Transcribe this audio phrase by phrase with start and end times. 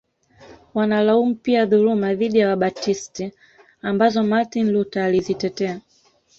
[0.73, 3.33] Wanalaumu pia dhuluma dhidi ya Wabatisti
[3.81, 5.81] ambazo Martin Luther alizitetea